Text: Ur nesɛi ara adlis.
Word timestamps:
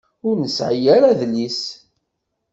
Ur 0.27 0.35
nesɛi 0.37 0.87
ara 0.95 1.07
adlis. 1.13 1.61